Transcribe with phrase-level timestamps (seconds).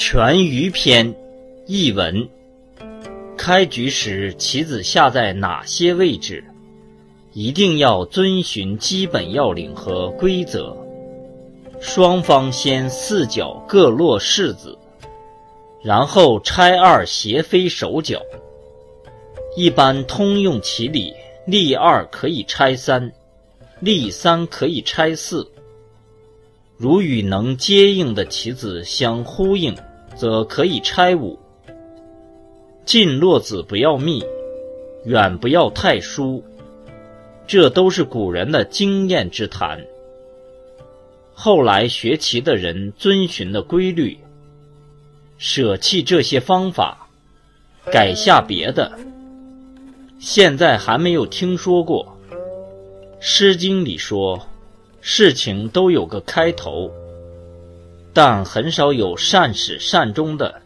[0.00, 1.12] 全鱼篇
[1.66, 2.28] 译文：
[3.36, 6.44] 开局时棋子下在哪些位置，
[7.32, 10.76] 一定要遵循基本要领和规则。
[11.80, 14.78] 双方先四角各落士子，
[15.82, 18.22] 然后拆二斜飞手角。
[19.56, 21.12] 一般通用棋理，
[21.44, 23.12] 立二可以拆三，
[23.80, 25.44] 立三可以拆四。
[26.78, 29.76] 如与能接应的棋子相呼应。
[30.16, 31.38] 则可以拆五，
[32.84, 34.20] 近落子不要密，
[35.04, 36.42] 远不要太疏，
[37.46, 39.80] 这都是古人的经验之谈。
[41.32, 44.18] 后来学棋的人遵循的规律，
[45.36, 47.06] 舍弃这些方法，
[47.92, 48.90] 改下别的，
[50.18, 52.18] 现在还没有听说过。
[53.20, 54.48] 《诗经》里说，
[55.00, 56.90] 事情都有个开头。
[58.12, 60.62] 但很少有善始善终的。